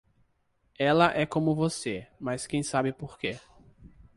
Ela 0.79 1.15
é 1.15 1.27
como 1.27 1.53
você, 1.53 2.07
mas 2.19 2.47
quem 2.47 2.63
sabe 2.63 2.91
porque. 2.91 3.39